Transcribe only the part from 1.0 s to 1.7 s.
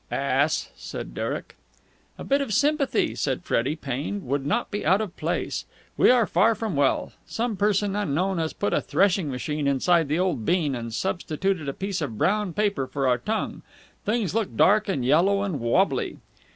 Derek.